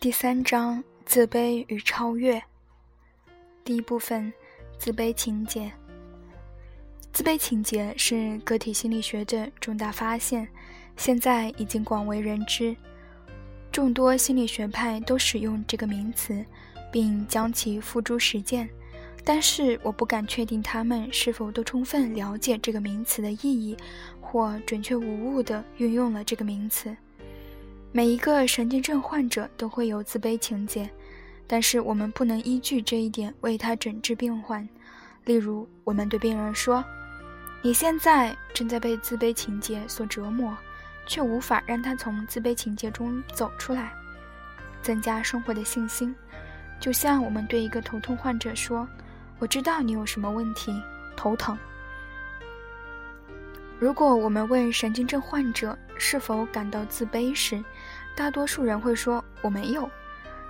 [0.00, 2.40] 第三章：自卑与超越。
[3.64, 4.32] 第一部分：
[4.78, 5.72] 自卑情节。
[7.12, 10.46] 自卑情节是个体心理学的重大发现，
[10.96, 12.76] 现在已经广为人知。
[13.72, 16.46] 众多心理学派都使用这个名词，
[16.92, 18.70] 并将其付诸实践。
[19.24, 23.76] 但是，我不敢确定他们是否都充分了解这个名词的意义，
[24.20, 26.96] 或准确无误地运用了这个名词。
[27.90, 30.88] 每一个神经症患者都会有自卑情节，
[31.46, 34.66] 但是我们不能依据这一点为他诊治病患。
[35.24, 36.84] 例如，我们对病人说
[37.62, 40.54] ：“你现在正在被自卑情节所折磨，
[41.06, 43.92] 却无法让他从自卑情节中走出来，
[44.82, 46.14] 增加生活的信心。”
[46.78, 48.86] 就像我们对一个头痛患者说
[49.40, 50.72] ：“我知道你有什么问题，
[51.16, 51.58] 头疼。”
[53.78, 57.62] 如果我们问神经症患者是否感到自卑时，
[58.16, 59.88] 大多数人会说我没有，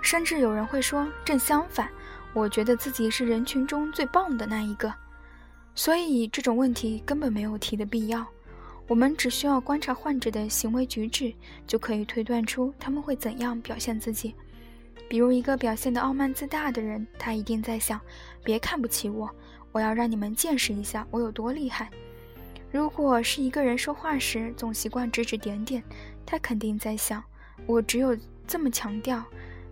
[0.01, 1.87] 甚至有人会说正相反，
[2.33, 4.91] 我觉得自己是人群中最棒的那一个。
[5.75, 8.25] 所以这种问题根本没有提的必要，
[8.87, 11.31] 我们只需要观察患者的行为举止，
[11.67, 14.33] 就可以推断出他们会怎样表现自己。
[15.07, 18.01] 比如一个表现得傲慢自大的人，他一定在想：
[18.43, 19.29] 别看不起我，
[19.71, 21.91] 我要让你们见识一下我有多厉害。
[22.71, 25.83] 如果是一个人说话时总习惯指指点点，
[26.25, 27.23] 他肯定在想：
[27.65, 29.23] 我只有这么强调，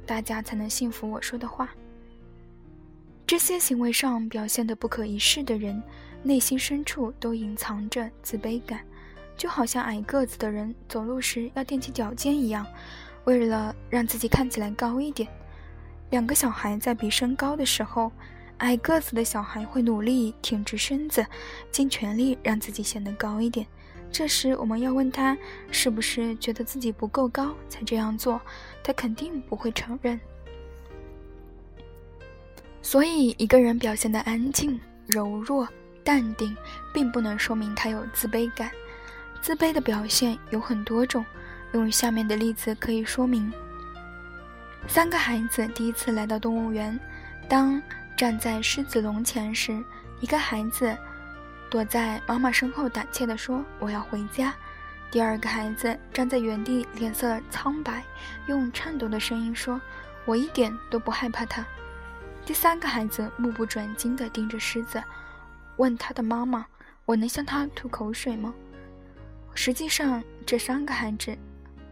[0.06, 1.70] 大家才能信服我说的话。
[3.28, 5.82] 这些行为上表现的不可一世的人，
[6.24, 8.80] 内心深处都隐藏着自卑感，
[9.36, 12.66] 就好像矮个子的人走路时要踮起脚尖一样，
[13.26, 15.30] 为了让自己看起来高一点。
[16.10, 18.12] 两个小孩在比身高的时候。
[18.60, 21.26] 矮个子的小孩会努力挺直身子，
[21.72, 23.66] 尽全力让自己显得高一点。
[24.12, 25.38] 这时，我们要问他
[25.70, 28.42] 是不是觉得自己不够高才这样做，
[28.84, 30.20] 他肯定不会承认。
[32.82, 35.68] 所以，一个人表现得安静、柔弱、
[36.04, 36.56] 淡定，
[36.94, 38.72] 并不能说明他有自卑感。
[39.42, 41.24] 自卑的表现有很多种，
[41.74, 43.54] 用下面的例子可以说明：
[44.88, 47.00] 三个孩子第一次来到动物园，
[47.48, 47.80] 当。
[48.18, 49.80] 站在狮子笼前时，
[50.22, 50.98] 一个孩子
[51.70, 54.52] 躲在妈妈身后，胆怯地说：“我要回家。”
[55.12, 58.04] 第二个孩子站在原地，脸色苍白，
[58.48, 59.80] 用颤抖的声音说
[60.26, 61.64] ：“我一点都不害怕他。”
[62.44, 65.02] 第三个孩子目不转睛地盯着狮子，
[65.76, 66.66] 问他的妈妈
[67.06, 68.52] ：“我能向他吐口水吗？”
[69.54, 71.38] 实际上，这三个孩子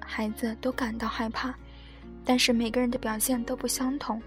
[0.04, 1.54] 孩子都感到害怕，
[2.26, 4.20] 但是每个人的表现都不相同。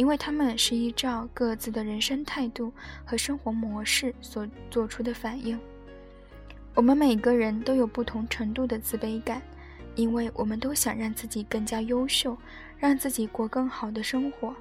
[0.00, 2.72] 因为他们是依照各自的人生态度
[3.04, 5.60] 和生活模式所做出的反应。
[6.74, 9.42] 我们每个人都有不同程度的自卑感，
[9.96, 12.34] 因为我们都想让自己更加优秀，
[12.78, 14.56] 让自己过更好的生活。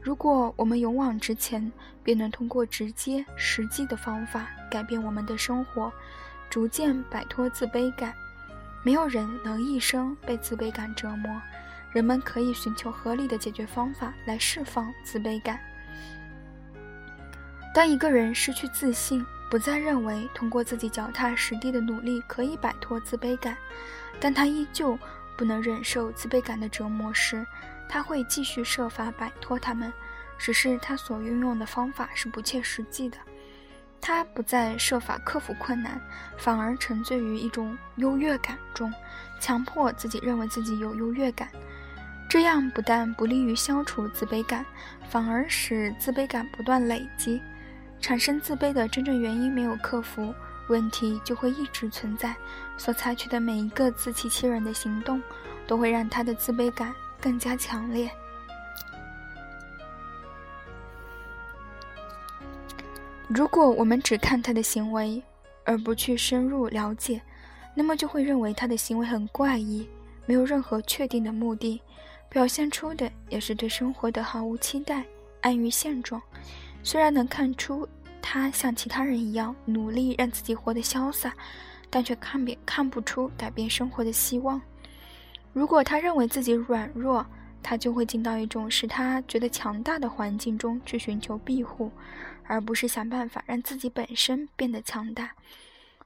[0.00, 1.72] 如果我们勇往直前，
[2.04, 5.92] 便能通过直接、实际的方法改变我们的生活，
[6.48, 8.14] 逐渐摆脱自卑感。
[8.84, 11.42] 没有人能一生被自卑感折磨。
[11.92, 15.58] 人们可以寻求合理的解决方法来释放自卑感。
[17.74, 23.56] 当一个人失去自信，不再认为通过自己脚踏实地的努力可以摆脱自卑感，
[24.20, 24.98] 但他依旧
[25.36, 27.46] 不能忍受自卑感的折磨时，
[27.88, 29.92] 他会继续设法摆脱他们，
[30.38, 33.16] 只是他所运用的方法是不切实际的。
[34.00, 36.00] 他不再设法克服困难，
[36.36, 38.92] 反而沉醉于一种优越感中，
[39.40, 41.48] 强迫自己认为自己有优越感。
[42.28, 44.64] 这样不但不利于消除自卑感，
[45.08, 47.40] 反而使自卑感不断累积。
[48.00, 50.34] 产生自卑的真正原因没有克服，
[50.68, 52.36] 问题就会一直存在。
[52.76, 55.20] 所采取的每一个自欺欺人的行动，
[55.66, 58.10] 都会让他的自卑感更加强烈。
[63.26, 65.22] 如果我们只看他的行为，
[65.64, 67.20] 而不去深入了解，
[67.74, 69.88] 那么就会认为他的行为很怪异，
[70.28, 71.80] 没有任何确定的目的。
[72.28, 75.02] 表现出的也是对生活的毫无期待，
[75.40, 76.20] 安于现状。
[76.82, 77.88] 虽然能看出
[78.20, 81.34] 他像其他人一样努力让自己活得潇洒，
[81.88, 84.60] 但却看别看不出改变生活的希望。
[85.54, 87.24] 如果他认为自己软弱，
[87.62, 91.90] 他就会进到一种使他觉得强大的环境中去寻求庇护，
[92.44, 95.32] 而不是想办法让自己本身变得强大。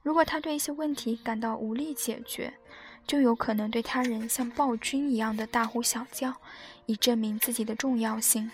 [0.01, 2.53] 如果他对一些问题感到无力解决，
[3.05, 6.33] 就有可能对他人像暴君一样的大呼小叫，
[6.85, 8.49] 以证明自己的重要性。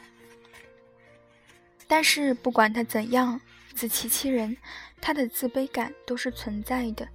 [1.88, 3.40] 但是不管他怎样
[3.74, 4.56] 自欺欺人，
[5.02, 7.08] 他的自卑感都是存在的。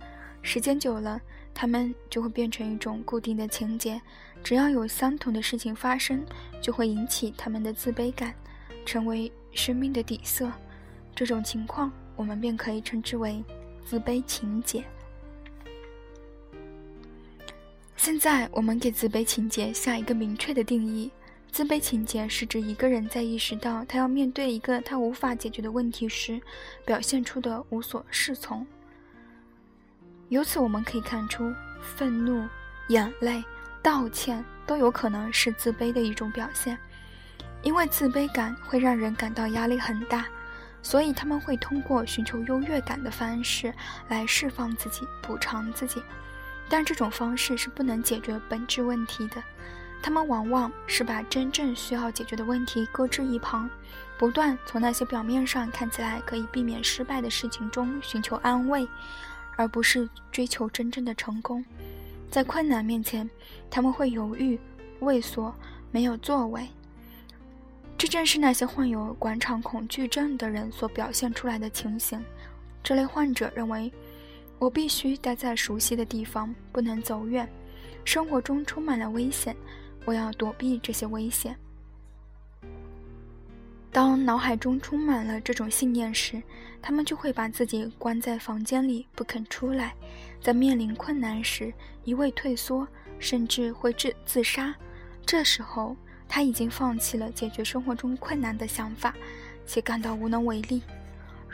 [0.42, 1.20] 时间久了，
[1.52, 4.00] 他们就会变成一种固定的情节，
[4.42, 6.24] 只要有相同的事情发生，
[6.60, 8.34] 就会引起他们的自卑感，
[8.84, 10.50] 成为生命的底色。
[11.14, 13.44] 这种情况，我们便可以称之为
[13.84, 14.84] 自卑情结。
[18.04, 21.10] 现在，我们给自卑情结下一个明确的定义：
[21.50, 26.38] 自卑情结是指一个人在意识到他要面对一个他无法解决的问题时，
[26.84, 28.66] 表现出的无所适从。
[30.28, 32.46] 由此，我们可以看出，愤怒、
[32.88, 33.42] 眼泪、
[33.82, 36.76] 道歉都有可能是自卑的一种表现，
[37.62, 40.26] 因为自卑感会让人感到压力很大。
[40.82, 43.72] 所以他们会通过寻求优越感的方式
[44.08, 46.02] 来释放自己、补偿自己，
[46.68, 49.42] 但这种方式是不能解决本质问题的。
[50.02, 53.70] 他们往往是把真正需要解决的问题搁置一旁，
[54.18, 58.86] 不断从那些表面上看起来可以避免失败的事情中寻求安慰，
[59.56, 61.64] 而不是追求真正的成功。
[62.30, 63.28] 在困难面前，
[63.70, 64.60] 他们会犹豫、
[65.00, 65.54] 畏缩、
[65.90, 66.68] 没有作为。
[67.96, 72.22] 这正是那些患有广场恐惧症的人所表现出来的情形。
[72.82, 73.90] 这类患者认为，
[74.58, 77.48] 我必须待在熟悉的地方，不能走远。
[78.04, 79.56] 生活中充满了危险，
[80.04, 81.56] 我要躲避这些危险。
[83.90, 86.42] 当脑海中充满了这种信念时，
[86.82, 89.94] 他们就会把自己关在房间里，不肯出来。
[90.40, 91.72] 在面临困难时，
[92.04, 92.86] 一味退缩，
[93.18, 94.74] 甚至会自自杀。
[95.24, 95.96] 这时候。
[96.26, 99.14] 他已经放弃了解决生活中困难的想法，
[99.66, 100.82] 且感到无能为力。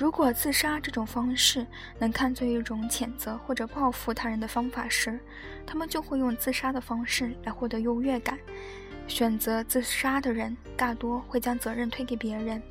[0.00, 1.66] 如果自杀这种方式
[1.98, 5.20] 能看作一种谴责或者报复他人的方法时，
[5.66, 8.38] 他们就会用自杀的方式来获得优越感。
[9.06, 12.62] 选择自杀的人大多会将责任推给别人，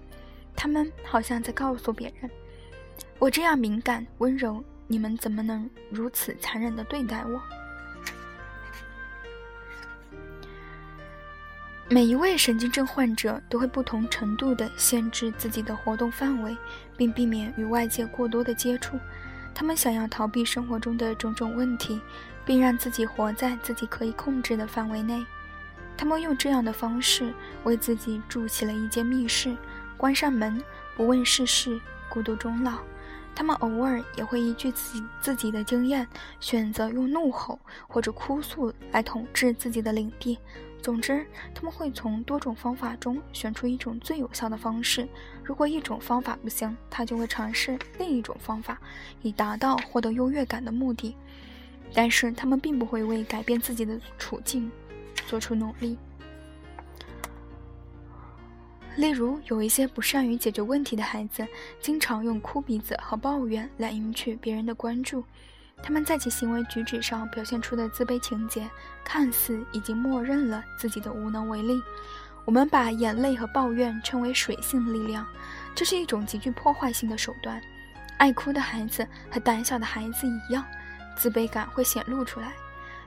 [0.56, 2.28] 他们好像在告诉别人
[3.20, 7.40] ：“我这样敏感温柔，你们怎么能如此残忍地对待我？”
[11.92, 16.56] 每一位神经症患者都会不同程度地限制自己的活动范围，
[16.96, 19.00] 并避免与外界过多的接触。
[19.56, 22.00] 他们想要逃避生活中的种种问题，
[22.46, 25.26] 并让自己活在自己可以控制的范围内。
[25.98, 27.34] 他们用这样的方式
[27.64, 29.58] 为自己筑起了一间密室，
[29.98, 30.64] 关上门，
[30.96, 32.78] 不问世事，孤独终老。
[33.34, 36.08] 他们偶尔也会依据自己自己的经验，
[36.40, 40.38] 选择用怒吼或者哭诉来统治自己的领地。
[40.82, 45.08] 总之，他们会从多种方法中选出一种最有效的方式。
[45.44, 48.80] 如果一种方法不行，他就会尝试另一种方法，
[49.22, 51.16] 以达到获得优越感的目的。
[51.94, 54.72] 但是，他们并不会为改变自己的处境
[55.28, 55.98] 做出努力。
[58.96, 61.48] 例如，有一些不善于解决问题的孩子，
[61.82, 65.24] 经常用哭鼻子和抱怨来赢取别人的关注。
[65.82, 68.70] 他们在其行为举止上表现出的自卑情节，
[69.04, 71.82] 看似已经默认了自己的无能为力。
[72.46, 75.26] 我们把眼泪和抱怨称为水性力量，
[75.76, 77.62] 这是一种极具破坏性的手段。
[78.18, 80.66] 爱哭的孩子和胆小的孩子一样，
[81.16, 82.54] 自卑感会显露出来。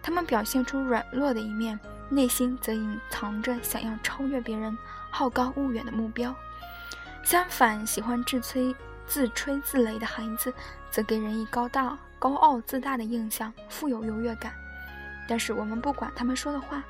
[0.02, 1.78] 他们表现出软弱的一面，
[2.08, 4.76] 内心则隐藏着想要超越别人、
[5.10, 6.34] 好高骛远的目标。
[7.22, 8.74] 相反，喜欢自吹
[9.06, 10.52] 自吹自擂的孩子，
[10.90, 11.96] 则给人以高大。
[12.22, 14.52] 高傲自大的印象，富有优越感。
[15.26, 16.80] 但是我们不管他们说的话，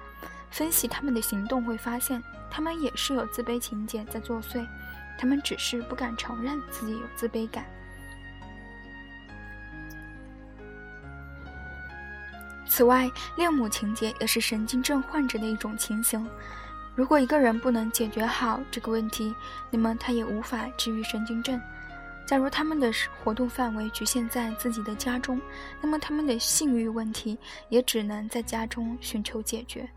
[0.50, 4.62] 分析他们的行动，会发现他们也是有自卑情节在作祟。
[5.16, 7.64] 他们只是不敢承认自己有自卑感。
[12.66, 16.28] 此外，恋母情节也是神经症患者的一种情形。
[16.94, 19.34] 如果一个人不能解决好这个问题，
[19.70, 21.58] 那么他也无法治愈神经症。
[22.26, 22.91] 假如他们的
[23.23, 25.41] 活动范围局限在自己的家中，
[25.81, 27.37] 那么他们的性欲问题
[27.69, 29.88] 也只能在家中寻求解决。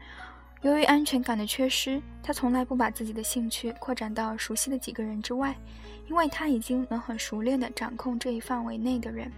[0.61, 5.55] 由于安全感的缺失，他从来不把自己的兴趣扩展到熟悉的几个人之外，
[6.09, 9.31] 因为他已经能很熟练地掌控这一范围内的人。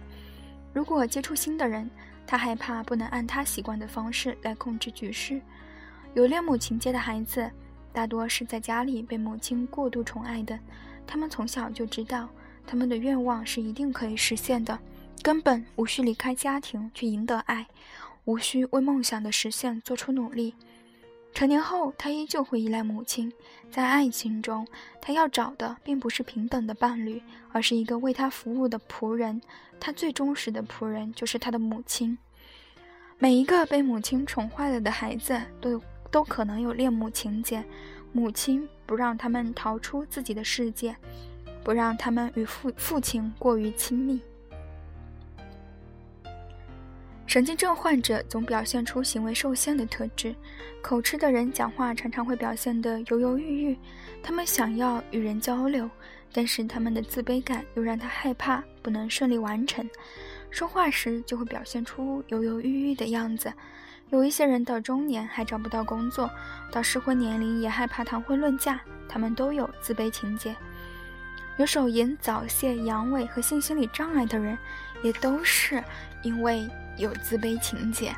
[0.72, 1.88] 如果接触新的人，
[2.26, 5.40] 他害怕不能按他习惯的方式来控制局势。
[6.14, 7.50] 有恋母情节的孩子，
[7.92, 10.58] 大多是在家里被母亲过度宠爱的，
[11.06, 12.28] 他们从小就知道。
[12.70, 14.78] 他们的愿望是一定可以实现的，
[15.22, 17.66] 根本无需离开家庭去赢得爱，
[18.26, 20.54] 无需为梦想的实现做出努力。
[21.32, 23.32] 成年后，他依旧会依赖母亲。
[23.70, 24.66] 在爱情中，
[25.00, 27.22] 他要找的并不是平等的伴侣，
[27.52, 29.40] 而是一个为他服务的仆人。
[29.80, 32.18] 他最忠实的仆人就是他的母亲。
[33.16, 37.64] 每一个被母亲宠坏了的孩子，都都可能有恋母情节。
[38.12, 40.94] 母亲不让他们逃出自己的世界。
[41.62, 44.20] 不让他们与父父亲过于亲密。
[47.26, 50.34] 神经症患者总表现出行为受限的特质，
[50.80, 53.78] 口吃的人讲话常常会表现得犹犹豫豫。
[54.22, 55.90] 他们想要与人交流，
[56.32, 59.86] 但是他们的自卑感又让他害怕不能顺利完成。
[60.50, 63.52] 说话时就会表现出犹犹豫豫的样子。
[64.08, 66.30] 有一些人到中年还找不到工作，
[66.72, 70.56] 到适婚年龄也害怕谈婚论嫁，他们都有自卑情节。
[71.58, 74.56] 有手淫、早泄、阳痿和性心理障碍的人，
[75.02, 75.84] 也都是
[76.22, 76.68] 因为。
[76.98, 78.12] 有自卑情节，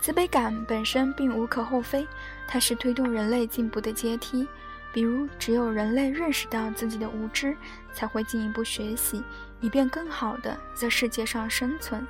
[0.00, 2.06] 自卑感本身并无可厚非，
[2.46, 4.46] 它是推动人类进步的阶梯。
[4.92, 7.56] 比如，只有人类认识到自己的无知，
[7.92, 9.24] 才会进一步学习，
[9.60, 12.06] 以便更好地在世界上生存。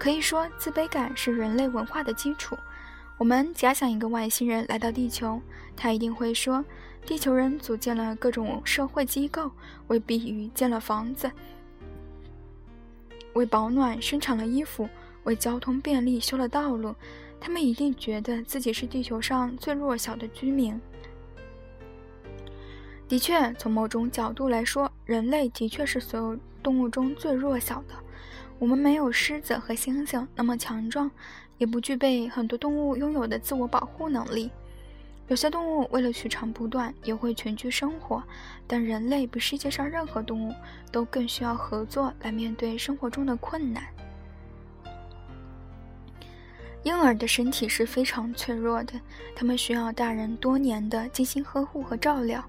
[0.00, 2.58] 可以说，自卑感是人类文化的基础。
[3.16, 5.40] 我们假想一个外星人来到地球，
[5.76, 6.64] 他一定会说
[7.06, 9.50] ：“地球人组建了各种社会机构，
[9.88, 11.30] 为避雨建了房子，
[13.34, 14.88] 为保暖生产了衣服。”
[15.24, 16.94] 为交通便利修了道路，
[17.40, 20.78] 他们一定觉得自己是地球上最弱小的居民。
[23.08, 27.94] 的确，从某种角度来说，人类的确是所有动物中最弱小的。
[28.58, 31.10] 我们没有狮子和猩猩那么强壮，
[31.56, 34.50] 也不具备很多动物拥有的自我保护能力。
[35.28, 38.22] 有些动物为了取长补短，也会群居生活，
[38.66, 40.54] 但人类比世界上任何动物
[40.92, 43.82] 都更需要合作来面对生活中的困难。
[46.82, 49.00] 婴儿的身体是非常脆弱的，
[49.34, 52.44] 他们需要大人多年的精心呵护和照料。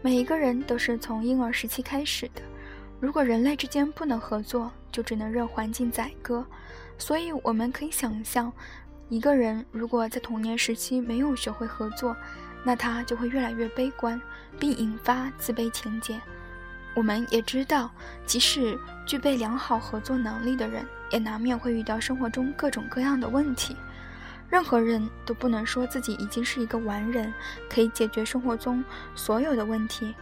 [0.00, 2.40] 每一个人都是从婴儿时期开始的。
[3.00, 6.46] 如果人类之间不能合作，就只能任环境宰割。
[6.98, 8.52] 所以，我们可以想象，
[9.10, 12.16] 一个人如果在童年时期没有学会合作，
[12.62, 14.20] 那他就会越来越悲观，
[14.56, 16.20] 并引发自卑情节。
[16.94, 17.90] 我们也知道，
[18.24, 23.76] 即使具备良好合作能力的人，也难免会遇到生活中各种各样的问题。
[24.48, 27.34] 任何人都不能说自己已经是一个完人，
[27.68, 28.84] 可以解决生活中
[29.16, 30.14] 所有的问题。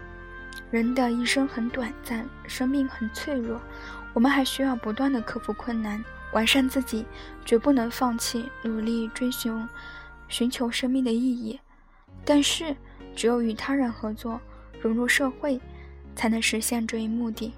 [0.70, 3.60] 人的一生很短暂，生命很脆弱，
[4.18, 7.06] 我们还需要不断的克服困难，完善自己，
[7.44, 9.68] 绝不能放弃努力追寻、
[10.26, 11.56] 寻求生命的意义。
[12.24, 12.74] 但是，
[13.14, 14.40] 只有与他人合作，
[14.80, 15.60] 融入社会。
[16.16, 17.52] 才能实现这一目的。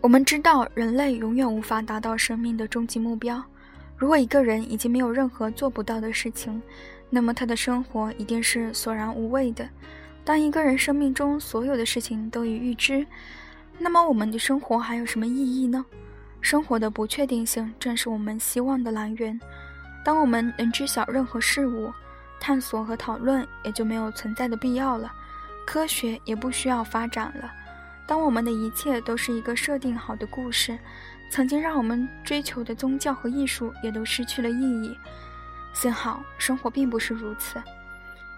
[0.00, 3.40] 我们知道，人类永远无法达到生命的终极目标。
[3.96, 6.60] 如果一个人已经没有任何做不到的事情，
[7.10, 9.68] 那么他的生活一定是索然无味的。
[10.24, 13.06] 当一个人生命中所有的事情都已预知，
[13.82, 15.84] 那么我们的生活还有什么意义呢？
[16.40, 19.38] 生活的不确定性正是我们希望的来源。
[20.04, 21.92] 当我们能知晓任何事物，
[22.40, 25.12] 探索和讨论也就没有存在的必要了。
[25.66, 27.52] 科学也不需要发展了。
[28.06, 30.78] 当我们的一切都是一个设定好的故事，
[31.28, 34.96] 曾经让我们追求的宗教和艺术也都失去了意义。
[35.72, 37.60] 幸好生活并不是如此，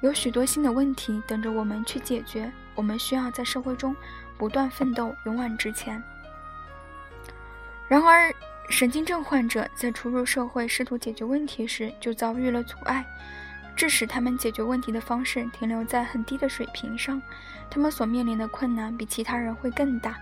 [0.05, 2.53] 有许多新的问题等着我们去解决。
[2.75, 3.97] 我们需要在社会中
[4.37, 6.03] 不断奋斗，勇往直前。
[7.89, 8.31] 然而，
[8.69, 13.03] 神经症患者在初入社会试图解决问题时，就遭遇了阻碍。
[13.75, 17.23] 致使他们解决问题的方式停留在很低的水平上，
[17.71, 20.19] 他们所面临的困难比其他人会更大。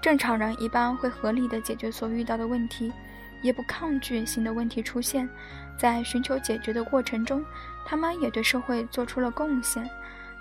[0.00, 2.92] 正常人一般会合理的解决所遇到的问题，
[3.42, 5.28] 也不抗拒新的问题出现。
[5.76, 7.44] 在寻求解决的过程中，
[7.86, 9.88] 他们也对社会做出了贡献。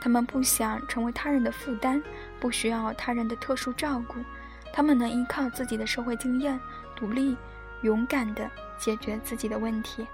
[0.01, 2.01] 他们不想成为他人的负担，
[2.39, 4.15] 不需要他人的特殊照顾。
[4.71, 6.59] 他们能依靠自己的社会经验，
[6.95, 7.35] 独立、
[7.81, 10.05] 勇敢地解决自己的问题。